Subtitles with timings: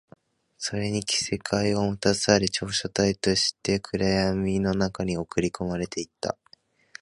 [0.57, 6.39] それに着替えを持たされ、調査隊として暗闇の中に送り込まれていった